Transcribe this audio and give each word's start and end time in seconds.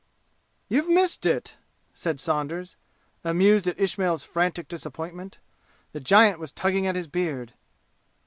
"You've 0.67 0.89
missed 0.89 1.27
it!" 1.27 1.57
said 1.93 2.19
Saunders, 2.19 2.75
amused 3.23 3.67
at 3.67 3.79
Ismail's 3.79 4.23
frantic 4.23 4.67
disappointment. 4.67 5.37
The 5.91 5.99
giant 5.99 6.39
was 6.39 6.51
tugging 6.51 6.87
at 6.87 6.95
his 6.95 7.07
beard. 7.07 7.53